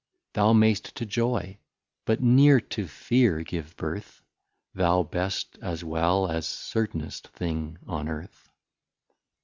Thou 0.33 0.51
mayst 0.53 0.95
to 0.95 1.05
Joy, 1.05 1.59
but 2.05 2.21
ne'er 2.23 2.59
to 2.59 2.87
fear 2.87 3.43
give 3.43 3.75
Birth, 3.77 4.23
Thou 4.73 5.03
Best, 5.03 5.59
as 5.61 5.83
well 5.83 6.27
as 6.31 6.47
Certain'st 6.47 7.27
thing 7.27 7.77
on 7.85 8.09
Earth. 8.09 8.49